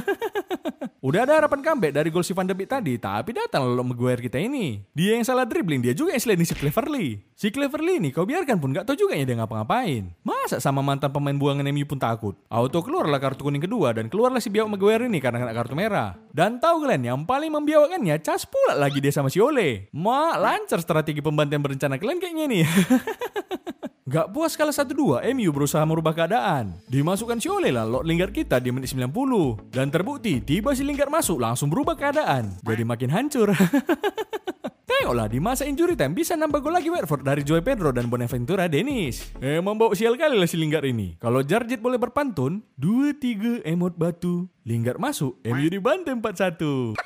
Udah 1.00 1.25
ada 1.25 1.40
harapan 1.40 1.64
comeback 1.64 1.97
dari 1.97 2.12
gol 2.12 2.21
si 2.21 2.37
Van 2.37 2.45
de 2.45 2.52
Beek 2.52 2.69
tadi, 2.69 3.00
tapi 3.00 3.33
datang 3.33 3.64
lalu 3.64 3.88
Maguire 3.88 4.21
kita 4.21 4.37
ini. 4.37 4.85
Dia 4.93 5.17
yang 5.17 5.25
salah 5.25 5.49
dribbling, 5.49 5.81
dia 5.81 5.97
juga 5.97 6.12
yang 6.12 6.21
sliding 6.21 6.45
si 6.45 6.52
Cleverly. 6.52 7.25
Si 7.33 7.49
Cleverly 7.49 8.05
ini 8.05 8.12
kau 8.12 8.29
biarkan 8.29 8.61
pun 8.61 8.76
gak 8.76 8.85
tahu 8.85 9.09
juga 9.09 9.17
ya 9.17 9.25
dia 9.25 9.33
ngapa-ngapain. 9.40 10.12
Masa 10.21 10.61
sama 10.61 10.85
mantan 10.85 11.00
pemain 11.09 11.33
buangan 11.33 11.64
MU 11.73 11.87
pun 11.88 11.97
takut? 11.97 12.35
Auto 12.52 12.85
keluarlah 12.85 13.16
kartu 13.16 13.47
kuning 13.47 13.62
kedua 13.62 13.97
dan 13.97 14.12
keluarlah 14.12 14.42
si 14.42 14.52
biawak 14.52 14.76
Maguire 14.76 15.09
ini 15.09 15.23
karena 15.23 15.40
kena 15.40 15.54
kartu 15.57 15.73
merah. 15.73 16.19
Dan 16.35 16.61
tahu 16.61 16.85
kalian 16.85 17.14
yang 17.14 17.21
paling 17.25 17.49
membiawakannya 17.54 18.19
cas 18.21 18.45
pula 18.45 18.76
lagi 18.76 19.00
dia 19.00 19.14
sama 19.14 19.33
si 19.33 19.40
Ole. 19.40 19.88
Mak 19.97 20.35
lancar 20.37 20.83
strategi 20.83 21.23
pembantaian 21.23 21.62
berencana 21.62 21.97
kalian 21.97 22.19
kayaknya 22.21 22.45
nih. 22.50 22.64
Gak 24.11 24.35
puas 24.35 24.59
kalah 24.59 24.75
1-2, 24.75 25.23
MU 25.38 25.50
berusaha 25.54 25.87
merubah 25.87 26.11
keadaan. 26.11 26.75
Dimasukkan 26.90 27.38
si 27.38 27.47
Ole 27.47 27.71
lah 27.71 27.87
Lord 27.87 28.11
Lingard 28.11 28.35
kita 28.35 28.59
di 28.59 28.75
menit 28.75 28.90
90. 28.90 29.71
Dan 29.71 29.87
terbukti, 29.87 30.42
tiba 30.42 30.75
si 30.75 30.83
Lingard 30.83 31.14
masuk 31.14 31.38
langsung 31.38 31.71
berubah 31.71 31.95
keadaan. 31.95 32.59
Jadi 32.59 32.83
makin 32.83 33.07
hancur. 33.14 33.54
Tengoklah 34.91 35.31
di 35.31 35.39
masa 35.39 35.63
injury 35.71 35.95
time 35.95 36.19
bisa 36.19 36.35
nambah 36.35 36.59
gol 36.59 36.75
lagi 36.75 36.91
Watford 36.91 37.23
dari 37.23 37.47
Joy 37.47 37.63
Pedro 37.63 37.95
dan 37.95 38.11
Bonaventura 38.11 38.67
Dennis. 38.67 39.31
Emang 39.39 39.79
bau 39.79 39.95
sial 39.95 40.19
kali 40.19 40.35
lah 40.35 40.51
si 40.51 40.59
Lingard 40.59 40.83
ini. 40.83 41.15
Kalau 41.23 41.47
Jarjit 41.47 41.79
boleh 41.79 41.95
berpantun, 41.95 42.59
2-3 42.75 43.63
emot 43.71 43.95
batu. 43.95 44.51
Lingard 44.67 44.99
masuk, 44.99 45.39
MU 45.47 45.71
dibantai 45.71 46.19
4-1. 46.19 46.99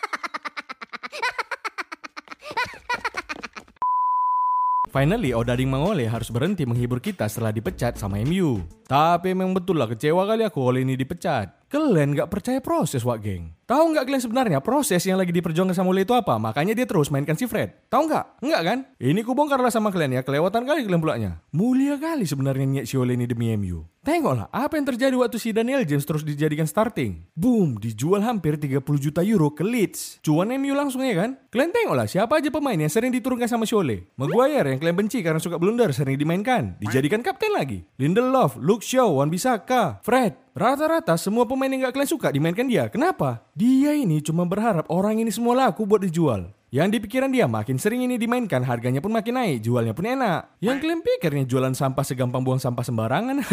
Finally, 4.89 5.37
Odading 5.37 5.69
Mangole 5.69 6.09
harus 6.09 6.33
berhenti 6.33 6.65
menghibur 6.65 7.05
kita 7.05 7.29
setelah 7.29 7.53
dipecat 7.53 8.01
sama 8.01 8.17
MU. 8.25 8.65
Tapi 8.89 9.37
memang 9.37 9.53
betul 9.53 9.77
lah 9.77 9.91
kecewa 9.91 10.25
kali 10.25 10.47
aku 10.47 10.63
oleh 10.63 10.89
ini 10.89 10.97
dipecat. 10.97 11.67
Kalian 11.67 12.15
gak 12.15 12.31
percaya 12.31 12.63
proses, 12.63 13.03
Wak 13.03 13.21
Geng? 13.27 13.51
Tahu 13.65 13.97
nggak 13.97 14.05
kalian 14.05 14.21
sebenarnya 14.21 14.59
proses 14.61 15.01
yang 15.09 15.17
lagi 15.17 15.33
diperjuangkan 15.33 15.73
sama 15.73 15.89
Ole 15.89 16.05
itu 16.05 16.13
apa? 16.13 16.37
Makanya 16.37 16.77
dia 16.77 16.85
terus 16.85 17.09
mainkan 17.09 17.33
si 17.33 17.49
Fred. 17.49 17.73
Tahu 17.89 18.13
nggak? 18.13 18.45
Nggak 18.45 18.61
kan? 18.61 18.79
Ini 19.01 19.21
ku 19.25 19.33
bongkarlah 19.33 19.73
sama 19.73 19.89
kalian 19.89 20.21
ya, 20.21 20.23
kelewatan 20.23 20.69
kali 20.69 20.85
kalian 20.85 21.01
pulanya. 21.01 21.31
Mulia 21.49 21.97
kali 21.97 22.29
sebenarnya 22.29 22.69
niat 22.69 22.85
si 22.85 23.01
Ole 23.01 23.17
ini 23.17 23.25
demi 23.25 23.49
MU. 23.57 23.89
Tengoklah 24.05 24.53
apa 24.53 24.77
yang 24.77 24.85
terjadi 24.85 25.17
waktu 25.17 25.41
si 25.41 25.57
Daniel 25.57 25.81
James 25.89 26.05
terus 26.05 26.21
dijadikan 26.21 26.69
starting. 26.69 27.25
Boom, 27.33 27.81
dijual 27.81 28.21
hampir 28.21 28.61
30 28.61 28.85
juta 29.01 29.25
euro 29.25 29.49
ke 29.57 29.65
Leeds. 29.65 30.21
Cuan 30.21 30.53
MU 30.61 30.77
langsung 30.77 31.01
ya 31.01 31.25
kan? 31.25 31.41
Kalian 31.49 31.73
tengoklah 31.73 32.05
siapa 32.05 32.37
aja 32.37 32.53
pemain 32.53 32.77
yang 32.77 32.93
sering 32.93 33.09
diturunkan 33.17 33.49
sama 33.49 33.65
si 33.65 33.73
Ole. 33.73 34.13
Maguire 34.21 34.77
yang 34.77 34.77
kalian 34.77 35.09
benci 35.09 35.25
karena 35.25 35.41
suka 35.41 35.57
blunder 35.57 35.89
sering 35.97 36.21
dimainkan. 36.21 36.77
Dijadikan 36.85 37.25
kapten 37.25 37.57
lagi. 37.57 37.89
Lindelof, 37.97 38.61
Luke 38.61 38.85
Shaw, 38.85 39.09
Wan 39.09 39.33
Bissaka, 39.33 40.05
Fred, 40.05 40.45
Rata-rata 40.55 41.19
semua 41.19 41.43
pemain 41.51 41.67
yang 41.67 41.91
gak 41.91 41.99
kalian 41.99 42.07
suka 42.15 42.31
dimainkan 42.31 42.71
dia. 42.71 42.87
Kenapa? 42.87 43.43
Dia 43.55 43.95
ini 43.95 44.19
cuma 44.19 44.43
berharap 44.43 44.91
orang 44.91 45.23
ini 45.23 45.31
semua 45.31 45.55
laku 45.55 45.87
buat 45.87 46.03
dijual. 46.03 46.51
Yang 46.75 46.89
di 46.91 46.99
pikiran 47.07 47.31
dia 47.31 47.47
makin 47.47 47.79
sering 47.79 48.03
ini 48.03 48.19
dimainkan 48.19 48.67
harganya 48.67 48.99
pun 48.99 49.15
makin 49.15 49.39
naik, 49.39 49.63
jualnya 49.63 49.95
pun 49.95 50.11
enak. 50.11 50.59
Yang 50.59 50.83
kalian 50.83 51.01
pikirnya 51.07 51.45
jualan 51.47 51.71
sampah 51.71 52.03
segampang 52.03 52.43
buang 52.43 52.59
sampah 52.59 52.83
sembarangan. 52.83 53.47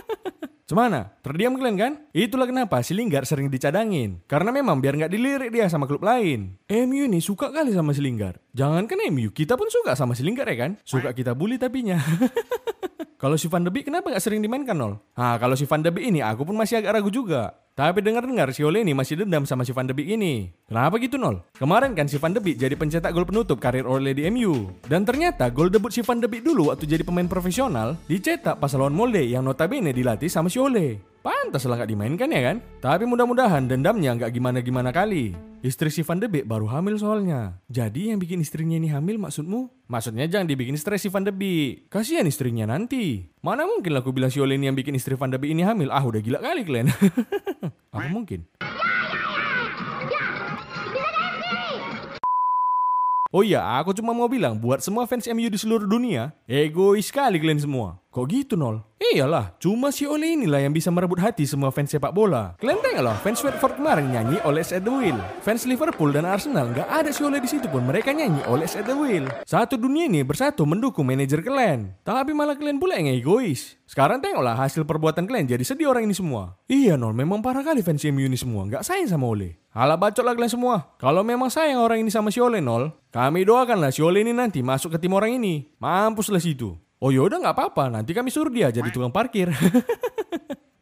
Cemana? 0.72 1.12
Terdiam 1.20 1.52
kalian 1.52 1.76
kan? 1.76 1.92
Itulah 2.16 2.48
kenapa 2.48 2.80
si 2.80 2.96
Lingard 2.96 3.28
sering 3.28 3.52
dicadangin. 3.52 4.24
Karena 4.24 4.56
memang 4.56 4.80
biar 4.80 4.96
nggak 4.96 5.12
dilirik 5.12 5.52
dia 5.52 5.68
sama 5.68 5.84
klub 5.84 6.00
lain. 6.00 6.56
MU 6.72 7.04
ini 7.04 7.20
suka 7.20 7.52
kali 7.52 7.76
sama 7.76 7.92
si 7.92 8.00
Lingard. 8.00 8.40
Jangankan 8.56 9.04
MU, 9.12 9.36
kita 9.36 9.60
pun 9.60 9.68
suka 9.68 9.92
sama 9.92 10.16
si 10.16 10.24
Lingard 10.24 10.48
ya 10.48 10.56
kan? 10.64 10.72
Suka 10.80 11.12
kita 11.12 11.36
bully 11.36 11.60
tapinya. 11.60 12.00
Kalau 13.22 13.38
si 13.38 13.46
Van 13.46 13.62
de 13.62 13.70
Beek 13.70 13.86
kenapa 13.86 14.10
nggak 14.10 14.18
sering 14.18 14.42
dimainkan 14.42 14.74
nol? 14.74 14.98
Ah 15.14 15.38
kalau 15.38 15.54
si 15.54 15.62
Van 15.62 15.78
de 15.78 15.94
Beek 15.94 16.10
ini 16.10 16.18
aku 16.18 16.42
pun 16.42 16.58
masih 16.58 16.82
agak 16.82 16.98
ragu 16.98 17.06
juga. 17.06 17.54
Tapi 17.72 18.04
dengar-dengar 18.04 18.52
si 18.52 18.60
Ole 18.60 18.84
ini 18.84 18.92
masih 18.92 19.24
dendam 19.24 19.48
sama 19.48 19.64
si 19.64 19.72
Van 19.72 19.88
de 19.88 19.96
Beek 19.96 20.12
ini. 20.12 20.52
Kenapa 20.68 21.00
gitu 21.00 21.16
nol? 21.16 21.40
Kemarin 21.56 21.96
kan 21.96 22.04
si 22.04 22.20
Van 22.20 22.28
de 22.28 22.36
Beek 22.36 22.60
jadi 22.60 22.76
pencetak 22.76 23.16
gol 23.16 23.24
penutup 23.24 23.56
karir 23.56 23.88
Ole 23.88 24.12
di 24.12 24.28
MU. 24.28 24.68
Dan 24.84 25.08
ternyata 25.08 25.48
gol 25.48 25.72
debut 25.72 25.88
si 25.88 26.04
Van 26.04 26.20
de 26.20 26.28
Beek 26.28 26.44
dulu 26.44 26.68
waktu 26.68 26.84
jadi 26.84 27.00
pemain 27.00 27.24
profesional 27.24 27.96
dicetak 28.12 28.60
pas 28.60 28.68
lawan 28.76 28.92
Molde 28.92 29.24
yang 29.24 29.40
notabene 29.40 29.96
dilatih 29.96 30.28
sama 30.28 30.52
si 30.52 30.60
Ole. 30.60 31.00
Pantas 31.24 31.64
lah 31.64 31.80
nggak 31.80 31.90
dimainkan 31.96 32.28
ya 32.28 32.42
kan? 32.44 32.56
Tapi 32.84 33.08
mudah-mudahan 33.08 33.64
dendamnya 33.64 34.20
nggak 34.20 34.36
gimana-gimana 34.36 34.92
kali. 34.92 35.32
Istri 35.64 35.88
si 35.88 36.02
Van 36.04 36.20
de 36.20 36.28
Beek 36.28 36.44
baru 36.44 36.68
hamil 36.68 37.00
soalnya. 37.00 37.56
Jadi 37.72 38.12
yang 38.12 38.20
bikin 38.20 38.44
istrinya 38.44 38.76
ini 38.76 38.92
hamil 38.92 39.16
maksudmu? 39.16 39.81
Maksudnya 39.92 40.24
jangan 40.24 40.48
dibikin 40.48 40.72
stres 40.80 41.04
si 41.04 41.12
Van 41.12 41.20
de 41.20 41.28
Beek. 41.28 41.92
Kasihan 41.92 42.24
istrinya 42.24 42.64
nanti. 42.64 43.28
Mana 43.44 43.68
mungkin 43.68 43.92
lah 43.92 44.00
aku 44.00 44.08
bilang 44.08 44.32
si 44.32 44.40
Ole 44.40 44.56
ini 44.56 44.64
yang 44.64 44.72
bikin 44.72 44.96
istri 44.96 45.20
Van 45.20 45.28
de 45.28 45.36
Beek 45.36 45.52
ini 45.52 45.68
hamil. 45.68 45.92
Ah 45.92 46.00
udah 46.00 46.24
gila 46.24 46.40
kali 46.40 46.64
kalian. 46.64 46.88
Apa 47.92 48.08
mungkin? 48.08 48.48
Oh 53.32 53.44
iya, 53.44 53.60
aku 53.80 53.92
cuma 53.92 54.16
mau 54.16 54.32
bilang 54.32 54.56
buat 54.56 54.80
semua 54.80 55.04
fans 55.04 55.28
MU 55.28 55.48
di 55.48 55.56
seluruh 55.56 55.88
dunia, 55.88 56.36
egois 56.44 57.08
sekali 57.08 57.40
kalian 57.40 57.60
semua. 57.64 58.00
Kok 58.12 58.28
gitu 58.28 58.60
nol? 58.60 58.84
Iyalah, 59.12 59.52
cuma 59.60 59.92
si 59.92 60.08
Ole 60.08 60.40
inilah 60.40 60.64
yang 60.64 60.72
bisa 60.72 60.88
merebut 60.88 61.20
hati 61.20 61.44
semua 61.44 61.68
fans 61.68 61.92
sepak 61.92 62.16
bola. 62.16 62.56
Kalian 62.56 62.80
tengok 62.80 63.04
loh, 63.04 63.16
fans 63.20 63.44
Watford 63.44 63.76
kemarin 63.76 64.08
nyanyi 64.08 64.40
Oles 64.48 64.72
at 64.72 64.80
the 64.80 64.88
Wheel. 64.88 65.20
Fans 65.44 65.68
Liverpool 65.68 66.16
dan 66.16 66.24
Arsenal 66.24 66.72
nggak 66.72 66.88
ada 66.88 67.12
si 67.12 67.20
Ole 67.20 67.36
di 67.36 67.44
situ 67.44 67.68
pun 67.68 67.84
mereka 67.84 68.16
nyanyi 68.16 68.40
Oles 68.48 68.72
at 68.72 68.88
the 68.88 68.96
Wheel. 68.96 69.28
Satu 69.44 69.76
dunia 69.76 70.08
ini 70.08 70.24
bersatu 70.24 70.64
mendukung 70.64 71.04
manajer 71.04 71.44
kalian. 71.44 71.92
Tapi 72.00 72.32
malah 72.32 72.56
kalian 72.56 72.80
pula 72.80 72.96
yang 72.96 73.12
egois. 73.12 73.76
Sekarang 73.84 74.24
tengoklah 74.24 74.56
hasil 74.56 74.88
perbuatan 74.88 75.28
kalian 75.28 75.44
jadi 75.44 75.60
sedih 75.60 75.92
orang 75.92 76.08
ini 76.08 76.16
semua. 76.16 76.56
Iya 76.64 76.96
nol, 76.96 77.12
memang 77.12 77.44
parah 77.44 77.60
kali 77.60 77.84
fans 77.84 78.00
MU 78.08 78.24
ini 78.24 78.40
semua. 78.40 78.64
Nggak 78.64 78.80
sayang 78.80 79.12
sama 79.12 79.28
Ole. 79.28 79.60
Halah 79.76 80.00
bacot 80.00 80.24
lah 80.24 80.32
kalian 80.32 80.56
semua. 80.56 80.96
Kalau 80.96 81.20
memang 81.20 81.52
sayang 81.52 81.84
orang 81.84 82.00
ini 82.00 82.08
sama 82.08 82.32
si 82.32 82.40
Ole 82.40 82.64
nol, 82.64 82.96
kami 83.12 83.44
doakanlah 83.44 83.92
si 83.92 84.00
Ole 84.00 84.24
ini 84.24 84.32
nanti 84.32 84.64
masuk 84.64 84.96
ke 84.96 84.98
tim 85.04 85.12
orang 85.12 85.36
ini. 85.36 85.68
Mampuslah 85.76 86.40
situ. 86.40 86.80
Oh 87.02 87.10
yaudah 87.10 87.42
nggak 87.42 87.58
apa-apa, 87.58 87.90
nanti 87.90 88.14
kami 88.14 88.30
suruh 88.30 88.54
dia 88.54 88.70
jadi 88.70 88.86
tukang 88.94 89.10
parkir. 89.10 89.50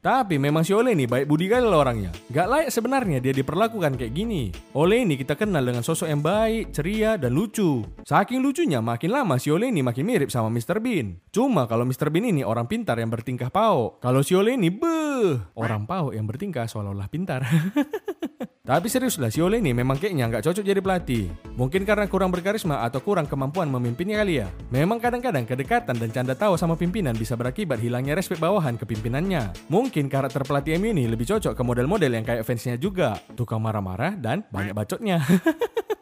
Tapi 0.00 0.40
memang 0.40 0.64
si 0.64 0.72
Ole 0.72 0.96
ini 0.96 1.04
baik 1.04 1.28
budi 1.28 1.44
kali 1.44 1.64
lah 1.64 1.80
orangnya. 1.84 2.12
Gak 2.32 2.48
layak 2.48 2.70
sebenarnya 2.72 3.20
dia 3.20 3.36
diperlakukan 3.36 4.00
kayak 4.00 4.12
gini. 4.16 4.48
Ole 4.72 5.04
ini 5.04 5.16
kita 5.16 5.36
kenal 5.36 5.60
dengan 5.60 5.84
sosok 5.84 6.08
yang 6.08 6.24
baik, 6.24 6.72
ceria, 6.72 7.20
dan 7.20 7.36
lucu. 7.36 7.84
Saking 8.08 8.40
lucunya 8.40 8.80
makin 8.80 9.12
lama 9.12 9.36
si 9.36 9.52
Ole 9.52 9.68
ini 9.68 9.84
makin 9.84 10.08
mirip 10.08 10.32
sama 10.32 10.48
Mr. 10.48 10.80
Bean. 10.80 11.20
Cuma 11.28 11.68
kalau 11.68 11.84
Mr. 11.84 12.08
Bean 12.08 12.32
ini 12.32 12.40
orang 12.40 12.64
pintar 12.64 12.96
yang 12.96 13.12
bertingkah 13.12 13.52
pau. 13.52 14.00
Kalau 14.00 14.24
si 14.24 14.32
Ole 14.32 14.56
ini 14.56 14.72
beuh, 14.72 15.40
orang 15.52 15.84
pau 15.84 16.16
yang 16.16 16.24
bertingkah 16.24 16.64
seolah-olah 16.64 17.08
pintar. 17.12 17.44
Tapi 18.60 18.92
serius 18.92 19.16
lah, 19.16 19.32
si 19.32 19.40
Ole 19.40 19.56
ini 19.56 19.72
memang 19.72 19.96
kayaknya 19.96 20.28
nggak 20.28 20.44
cocok 20.44 20.60
jadi 20.60 20.84
pelatih. 20.84 21.32
Mungkin 21.56 21.88
karena 21.88 22.04
kurang 22.04 22.28
berkarisma 22.28 22.84
atau 22.84 23.00
kurang 23.00 23.24
kemampuan 23.24 23.72
memimpinnya 23.72 24.20
kali 24.20 24.44
ya. 24.44 24.52
Memang 24.68 25.00
kadang-kadang 25.00 25.48
kedekatan 25.48 25.96
dan 25.96 26.12
canda 26.12 26.36
tawa 26.36 26.60
sama 26.60 26.76
pimpinan 26.76 27.16
bisa 27.16 27.40
berakibat 27.40 27.80
hilangnya 27.80 28.20
respek 28.20 28.36
bawahan 28.36 28.76
ke 28.76 28.84
pimpinannya. 28.84 29.56
Mungkin 29.72 30.12
karakter 30.12 30.44
pelatih 30.44 30.76
MU 30.76 30.92
ini 30.92 31.08
lebih 31.08 31.24
cocok 31.24 31.56
ke 31.56 31.62
model-model 31.64 32.12
yang 32.12 32.24
kayak 32.28 32.44
fansnya 32.44 32.76
juga. 32.76 33.16
Tukang 33.32 33.64
marah-marah 33.64 34.20
dan 34.20 34.44
banyak 34.52 34.76
bacotnya. 34.76 35.24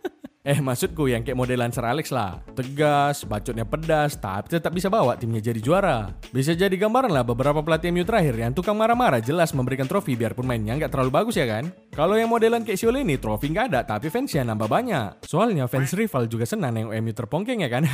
Eh 0.49 0.64
maksudku 0.64 1.12
yang 1.12 1.21
kayak 1.21 1.37
modelan 1.37 1.69
Sir 1.69 1.85
Alex 1.85 2.09
lah 2.09 2.40
Tegas, 2.57 3.28
bacotnya 3.28 3.69
pedas, 3.69 4.17
tapi 4.17 4.49
tetap 4.49 4.73
bisa 4.73 4.88
bawa 4.88 5.12
timnya 5.21 5.45
jadi 5.45 5.61
juara 5.61 6.09
Bisa 6.33 6.57
jadi 6.57 6.73
gambaran 6.73 7.12
lah 7.12 7.21
beberapa 7.21 7.61
pelatih 7.61 7.93
MU 7.93 8.00
terakhir 8.09 8.33
yang 8.33 8.57
tukang 8.57 8.73
marah-marah 8.73 9.21
jelas 9.21 9.52
memberikan 9.52 9.85
trofi 9.85 10.17
biarpun 10.17 10.49
mainnya 10.49 10.73
nggak 10.81 10.88
terlalu 10.88 11.12
bagus 11.12 11.37
ya 11.37 11.45
kan 11.45 11.69
Kalau 11.93 12.17
yang 12.17 12.33
modelan 12.33 12.64
kayak 12.64 12.81
Siole 12.81 13.05
ini 13.05 13.21
trofi 13.21 13.52
nggak 13.52 13.76
ada 13.76 13.85
tapi 13.85 14.09
fansnya 14.09 14.40
nambah 14.49 14.73
banyak 14.73 15.28
Soalnya 15.28 15.69
fans 15.69 15.93
rival 15.93 16.25
juga 16.33 16.49
senang 16.49 16.81
yang 16.81 16.88
MU 16.97 17.12
terpongkeng 17.12 17.61
ya 17.61 17.69
kan 17.69 17.85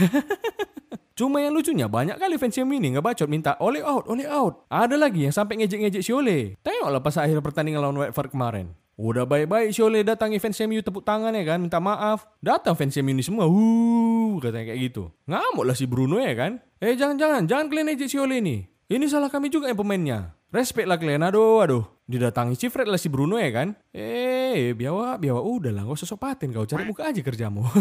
Cuma 1.18 1.42
yang 1.42 1.58
lucunya 1.58 1.90
banyak 1.90 2.22
kali 2.22 2.38
fans 2.38 2.54
MU 2.62 2.78
ini 2.78 2.94
ngebacot 2.94 3.26
minta 3.26 3.58
oleh 3.62 3.82
out, 3.82 4.06
oleh 4.06 4.26
out. 4.30 4.66
Ada 4.66 4.94
lagi 4.94 5.26
yang 5.26 5.34
sampai 5.34 5.62
ngejek-ngejek 5.62 6.02
si 6.02 6.10
Ole. 6.10 6.58
Tengoklah 6.58 6.98
pas 6.98 7.14
akhir 7.22 7.38
pertandingan 7.38 7.86
lawan 7.86 8.02
Watford 8.02 8.34
kemarin. 8.34 8.74
Udah 8.94 9.26
baik-baik 9.26 9.74
si 9.74 9.82
Ole 9.82 10.06
datang 10.06 10.30
fans 10.38 10.54
MU 10.70 10.78
tepuk 10.78 11.02
tangan 11.02 11.34
ya 11.34 11.42
kan, 11.42 11.58
minta 11.58 11.82
maaf. 11.82 12.30
Datang 12.38 12.78
fans 12.78 12.94
MU 13.02 13.10
ini 13.10 13.26
semua, 13.26 13.50
wuh, 13.50 14.38
katanya 14.38 14.70
kayak 14.70 14.80
gitu. 14.90 15.10
Ngamuk 15.26 15.66
lah 15.66 15.74
si 15.74 15.90
Bruno 15.90 16.22
ya 16.22 16.30
kan. 16.38 16.62
Eh 16.78 16.94
jangan-jangan, 16.94 17.50
jangan 17.50 17.66
kalian 17.66 17.90
ejek 17.90 18.06
si 18.06 18.16
Ole 18.22 18.38
ini. 18.38 18.62
Ini 18.86 19.04
salah 19.10 19.26
kami 19.26 19.50
juga 19.50 19.66
yang 19.66 19.78
pemainnya. 19.80 20.38
Respect 20.54 20.86
lah 20.86 20.94
kalian, 20.94 21.26
aduh, 21.26 21.66
aduh. 21.66 21.84
Didatangi 22.06 22.54
si 22.54 22.70
Fred 22.70 22.86
lah 22.86 23.00
si 23.00 23.10
Bruno 23.10 23.34
ya 23.34 23.50
kan. 23.50 23.74
Eh, 23.90 24.70
biawa, 24.78 25.18
biawa, 25.18 25.42
udah 25.42 25.74
lah, 25.74 25.82
gak 25.82 25.98
usah 25.98 26.10
sopatin 26.14 26.54
kau, 26.54 26.62
cari 26.62 26.86
muka 26.86 27.10
aja 27.10 27.18
kerjamu. 27.18 27.66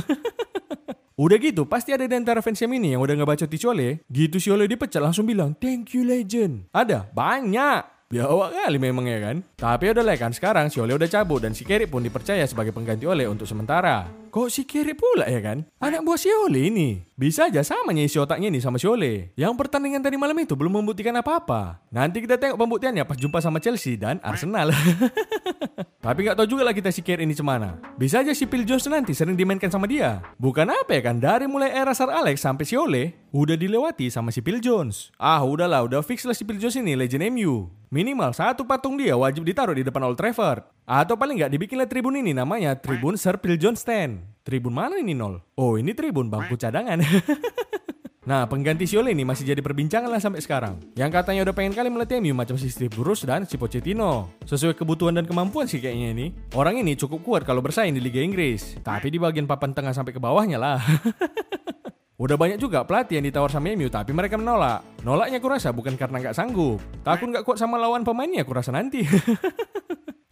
Udah 1.13 1.37
gitu, 1.37 1.69
pasti 1.69 1.93
ada 1.93 2.09
di 2.09 2.15
antara 2.17 2.41
fans 2.41 2.57
yang 2.57 2.73
ini 2.73 2.97
yang 2.97 3.01
udah 3.05 3.13
nggak 3.13 3.29
baca 3.37 3.45
Siole. 3.45 4.01
Gitu 4.09 4.41
Siole 4.41 4.65
dipecat 4.65 4.97
langsung 4.97 5.29
bilang, 5.29 5.53
thank 5.53 5.93
you 5.93 6.01
legend. 6.01 6.65
Ada, 6.73 7.05
banyak. 7.13 7.92
Biawak 8.13 8.53
kali 8.53 8.77
memang 8.77 9.09
ya 9.09 9.17
kan. 9.17 9.41
Tapi 9.57 9.89
udah 9.89 10.05
lah 10.05 10.13
kan 10.21 10.29
sekarang 10.29 10.69
si 10.69 10.77
Ole 10.77 10.93
udah 10.93 11.09
cabut 11.09 11.41
dan 11.41 11.57
si 11.57 11.65
Kerry 11.65 11.89
pun 11.89 12.05
dipercaya 12.05 12.45
sebagai 12.45 12.69
pengganti 12.69 13.09
Ole 13.09 13.25
untuk 13.25 13.49
sementara. 13.49 14.05
Kok 14.29 14.53
si 14.53 14.69
Kerry 14.69 14.93
pula 14.93 15.25
ya 15.25 15.41
kan? 15.41 15.65
Anak 15.81 16.05
buah 16.05 16.21
si 16.21 16.29
Ole 16.29 16.69
ini. 16.69 17.01
Bisa 17.17 17.49
aja 17.49 17.65
sama 17.65 17.89
isi 17.97 18.21
otaknya 18.21 18.53
ini 18.53 18.61
sama 18.61 18.77
si 18.77 18.85
Ole. 18.85 19.33
Yang 19.33 19.57
pertandingan 19.57 20.05
tadi 20.05 20.21
malam 20.21 20.37
itu 20.37 20.53
belum 20.53 20.85
membuktikan 20.85 21.17
apa-apa. 21.17 21.81
Nanti 21.89 22.21
kita 22.21 22.37
tengok 22.37 22.61
pembuktiannya 22.61 23.01
pas 23.01 23.17
jumpa 23.17 23.41
sama 23.41 23.57
Chelsea 23.57 23.97
dan 23.97 24.21
Arsenal. 24.21 24.69
Tapi 26.03 26.27
nggak 26.27 26.35
tahu 26.35 26.47
juga 26.51 26.67
lah 26.67 26.75
kita 26.75 26.91
si 26.91 26.99
Kerry 26.99 27.23
ini 27.23 27.31
cemana. 27.31 27.79
Bisa 27.95 28.19
aja 28.19 28.35
si 28.35 28.43
Phil 28.43 28.67
Jones 28.67 28.83
nanti 28.91 29.15
sering 29.15 29.39
dimainkan 29.39 29.71
sama 29.71 29.87
dia. 29.87 30.19
Bukan 30.35 30.67
apa 30.67 30.99
ya 30.99 31.01
kan, 31.07 31.15
dari 31.15 31.47
mulai 31.47 31.71
era 31.71 31.95
Sir 31.95 32.11
Alex 32.11 32.43
sampai 32.43 32.67
si 32.67 32.75
Ole, 32.75 33.15
udah 33.31 33.55
dilewati 33.55 34.11
sama 34.11 34.27
si 34.27 34.43
Phil 34.43 34.59
Jones. 34.59 35.15
Ah 35.15 35.39
udahlah, 35.47 35.87
udah 35.87 36.03
fix 36.03 36.27
lah 36.27 36.35
si 36.35 36.43
Phil 36.43 36.59
Jones 36.59 36.75
ini 36.75 36.99
legend 36.99 37.23
MU. 37.31 37.71
Minimal 37.87 38.35
satu 38.35 38.67
patung 38.67 38.99
dia 38.99 39.15
wajib 39.15 39.47
ditaruh 39.47 39.79
di 39.79 39.87
depan 39.87 40.03
Old 40.03 40.19
Trafford. 40.19 40.67
Atau 40.83 41.15
paling 41.15 41.39
nggak 41.39 41.55
dibikinlah 41.55 41.87
tribun 41.87 42.19
ini 42.19 42.35
namanya 42.35 42.75
Tribun 42.75 43.15
Sir 43.15 43.39
Phil 43.39 43.55
Jones 43.55 43.79
Stand. 43.79 44.27
Tribun 44.43 44.75
mana 44.75 44.99
ini 44.99 45.15
nol? 45.15 45.39
Oh 45.55 45.79
ini 45.79 45.95
tribun 45.95 46.27
bangku 46.27 46.59
cadangan. 46.59 46.99
Nah, 48.23 48.47
pengganti 48.47 48.87
si 48.87 48.95
Ole 48.95 49.11
ini 49.11 49.27
masih 49.27 49.43
jadi 49.43 49.59
perbincangan 49.59 50.07
lah 50.07 50.19
sampai 50.23 50.39
sekarang. 50.39 50.79
Yang 50.95 51.11
katanya 51.11 51.43
udah 51.43 51.55
pengen 51.55 51.75
kali 51.75 51.91
melatih 51.91 52.23
MU 52.23 52.31
macam 52.31 52.55
si 52.55 52.71
Steve 52.71 52.95
Bruce 52.95 53.27
dan 53.27 53.43
si 53.43 53.59
Pochettino. 53.59 54.31
Sesuai 54.47 54.79
kebutuhan 54.79 55.11
dan 55.19 55.27
kemampuan 55.27 55.67
sih 55.67 55.83
kayaknya 55.83 56.15
ini. 56.15 56.27
Orang 56.55 56.79
ini 56.79 56.95
cukup 56.95 57.19
kuat 57.19 57.41
kalau 57.43 57.59
bersaing 57.59 57.91
di 57.91 57.99
Liga 57.99 58.23
Inggris. 58.23 58.79
Tapi 58.79 59.11
di 59.11 59.19
bagian 59.19 59.43
papan 59.43 59.75
tengah 59.75 59.91
sampai 59.91 60.15
ke 60.15 60.23
bawahnya 60.23 60.55
lah. 60.55 60.79
Udah 62.23 62.39
banyak 62.39 62.55
juga 62.55 62.87
pelatih 62.87 63.19
yang 63.19 63.27
ditawar 63.27 63.51
sama 63.51 63.75
MU 63.75 63.91
tapi 63.91 64.15
mereka 64.15 64.39
menolak. 64.39 64.79
Nolaknya 65.03 65.43
aku 65.43 65.49
rasa 65.51 65.75
bukan 65.75 65.99
karena 65.99 66.23
nggak 66.23 66.37
sanggup. 66.37 66.79
Takut 67.03 67.27
nggak 67.27 67.43
kuat 67.43 67.59
sama 67.59 67.75
lawan 67.75 68.07
pemainnya 68.07 68.47
aku 68.47 68.55
rasa 68.55 68.71
nanti. 68.71 69.03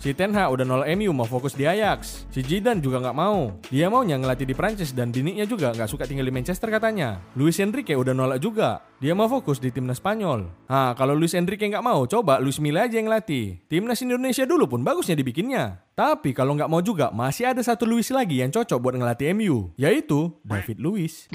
Si 0.02 0.18
Ten 0.18 0.34
Hag 0.34 0.50
udah 0.50 0.66
nolak 0.66 0.90
MU 0.98 1.14
mau 1.14 1.30
fokus 1.30 1.54
di 1.54 1.62
Ajax. 1.62 2.26
Si 2.34 2.42
Zidane 2.42 2.82
juga 2.82 2.98
nggak 2.98 3.14
mau. 3.14 3.54
Dia 3.70 3.86
maunya 3.86 4.18
ngelatih 4.18 4.50
di 4.50 4.58
Prancis 4.58 4.98
dan 4.98 5.14
diniknya 5.14 5.46
juga 5.46 5.78
nggak 5.78 5.86
suka 5.86 6.10
tinggal 6.10 6.26
di 6.26 6.34
Manchester 6.34 6.74
katanya. 6.74 7.22
Luis 7.38 7.62
Enrique 7.62 7.94
udah 7.94 8.10
nolak 8.10 8.42
juga. 8.42 8.82
Dia 8.98 9.14
mau 9.14 9.30
fokus 9.30 9.62
di 9.62 9.70
timnas 9.70 10.02
Spanyol. 10.02 10.50
Nah, 10.66 10.98
kalau 10.98 11.14
Luis 11.14 11.38
Enrique 11.38 11.70
nggak 11.70 11.86
mau, 11.86 12.10
coba 12.10 12.42
Luis 12.42 12.58
Milla 12.58 12.90
aja 12.90 12.98
yang 12.98 13.14
ngelatih. 13.14 13.62
Timnas 13.70 14.02
Indonesia 14.02 14.42
dulu 14.50 14.66
pun 14.66 14.82
bagusnya 14.82 15.14
dibikinnya. 15.14 15.86
Tapi 15.94 16.34
kalau 16.34 16.58
nggak 16.58 16.72
mau 16.74 16.82
juga, 16.82 17.14
masih 17.14 17.54
ada 17.54 17.62
satu 17.62 17.86
Luis 17.86 18.10
lagi 18.10 18.42
yang 18.42 18.50
cocok 18.50 18.82
buat 18.82 18.98
ngelatih 18.98 19.38
MU, 19.38 19.70
yaitu 19.78 20.34
David 20.42 20.82
Luiz. 20.82 21.30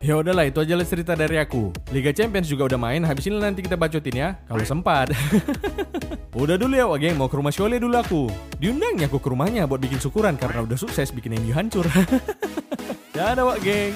Ya 0.00 0.16
udahlah 0.16 0.48
itu 0.48 0.56
aja 0.64 0.74
lah 0.80 0.86
cerita 0.88 1.12
dari 1.12 1.36
aku. 1.36 1.68
Liga 1.92 2.08
Champions 2.16 2.48
juga 2.48 2.72
udah 2.72 2.80
main, 2.80 3.04
habis 3.04 3.28
ini 3.28 3.36
nanti 3.36 3.60
kita 3.60 3.76
bacotin 3.76 4.16
ya, 4.16 4.28
kalau 4.48 4.64
sempat. 4.64 5.12
udah 6.40 6.56
dulu 6.56 6.72
ya 6.72 6.88
Wak 6.88 7.04
geng, 7.04 7.20
mau 7.20 7.28
ke 7.28 7.36
rumah 7.36 7.52
Syole 7.52 7.76
dulu 7.76 8.00
aku. 8.00 8.32
Diundangnya 8.56 9.12
aku 9.12 9.20
ke 9.20 9.28
rumahnya 9.28 9.68
buat 9.68 9.76
bikin 9.76 10.00
syukuran 10.00 10.40
karena 10.40 10.64
udah 10.64 10.80
sukses 10.80 11.12
bikin 11.12 11.36
MU 11.36 11.52
hancur. 11.52 11.84
Dadah 13.16 13.44
Wak 13.44 13.60
geng. 13.60 13.92